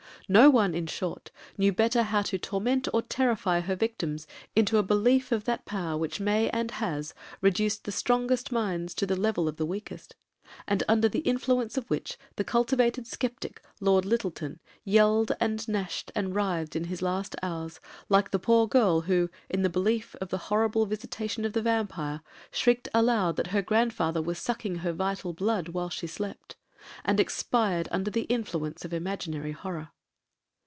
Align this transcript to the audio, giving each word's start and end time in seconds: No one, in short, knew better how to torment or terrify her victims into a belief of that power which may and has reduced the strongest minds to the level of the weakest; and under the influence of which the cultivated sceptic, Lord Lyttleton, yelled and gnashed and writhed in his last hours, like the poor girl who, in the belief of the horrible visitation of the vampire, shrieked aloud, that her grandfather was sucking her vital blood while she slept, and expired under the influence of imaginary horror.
No 0.29 0.49
one, 0.49 0.73
in 0.73 0.87
short, 0.87 1.29
knew 1.57 1.73
better 1.73 2.03
how 2.03 2.21
to 2.21 2.37
torment 2.37 2.87
or 2.93 3.01
terrify 3.01 3.59
her 3.59 3.75
victims 3.75 4.27
into 4.55 4.77
a 4.77 4.83
belief 4.83 5.29
of 5.33 5.43
that 5.43 5.65
power 5.65 5.97
which 5.97 6.21
may 6.21 6.49
and 6.51 6.71
has 6.71 7.13
reduced 7.41 7.83
the 7.83 7.91
strongest 7.91 8.49
minds 8.49 8.93
to 8.95 9.05
the 9.05 9.17
level 9.19 9.49
of 9.49 9.57
the 9.57 9.65
weakest; 9.65 10.15
and 10.69 10.83
under 10.87 11.09
the 11.09 11.19
influence 11.19 11.75
of 11.75 11.89
which 11.89 12.17
the 12.37 12.45
cultivated 12.45 13.05
sceptic, 13.07 13.61
Lord 13.81 14.05
Lyttleton, 14.05 14.61
yelled 14.85 15.33
and 15.41 15.67
gnashed 15.67 16.13
and 16.15 16.33
writhed 16.33 16.77
in 16.77 16.85
his 16.85 17.01
last 17.01 17.35
hours, 17.43 17.81
like 18.07 18.31
the 18.31 18.39
poor 18.39 18.69
girl 18.69 19.01
who, 19.01 19.29
in 19.49 19.63
the 19.63 19.69
belief 19.69 20.15
of 20.21 20.29
the 20.29 20.37
horrible 20.47 20.85
visitation 20.85 21.43
of 21.43 21.51
the 21.51 21.61
vampire, 21.61 22.21
shrieked 22.51 22.87
aloud, 22.93 23.35
that 23.35 23.47
her 23.47 23.61
grandfather 23.61 24.21
was 24.21 24.39
sucking 24.39 24.75
her 24.75 24.93
vital 24.93 25.33
blood 25.33 25.67
while 25.67 25.89
she 25.89 26.07
slept, 26.07 26.55
and 27.03 27.19
expired 27.19 27.89
under 27.91 28.09
the 28.09 28.23
influence 28.29 28.85
of 28.85 28.93
imaginary 28.93 29.51
horror. 29.51 29.89